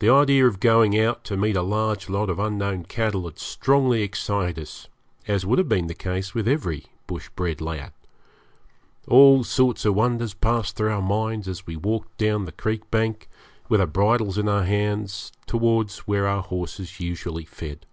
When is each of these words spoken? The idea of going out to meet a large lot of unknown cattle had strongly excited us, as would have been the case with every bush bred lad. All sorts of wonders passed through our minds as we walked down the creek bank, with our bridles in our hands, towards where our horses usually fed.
The 0.00 0.08
idea 0.10 0.48
of 0.48 0.58
going 0.58 0.98
out 0.98 1.22
to 1.26 1.36
meet 1.36 1.54
a 1.54 1.62
large 1.62 2.08
lot 2.10 2.28
of 2.28 2.40
unknown 2.40 2.86
cattle 2.86 3.24
had 3.26 3.38
strongly 3.38 4.02
excited 4.02 4.58
us, 4.60 4.88
as 5.28 5.46
would 5.46 5.60
have 5.60 5.68
been 5.68 5.86
the 5.86 5.94
case 5.94 6.34
with 6.34 6.48
every 6.48 6.86
bush 7.06 7.28
bred 7.36 7.60
lad. 7.60 7.92
All 9.06 9.44
sorts 9.44 9.84
of 9.84 9.94
wonders 9.94 10.34
passed 10.34 10.74
through 10.74 10.90
our 10.90 11.00
minds 11.00 11.46
as 11.46 11.68
we 11.68 11.76
walked 11.76 12.18
down 12.18 12.46
the 12.46 12.50
creek 12.50 12.90
bank, 12.90 13.28
with 13.68 13.80
our 13.80 13.86
bridles 13.86 14.38
in 14.38 14.48
our 14.48 14.64
hands, 14.64 15.30
towards 15.46 15.98
where 15.98 16.26
our 16.26 16.42
horses 16.42 16.98
usually 16.98 17.44
fed. 17.44 17.86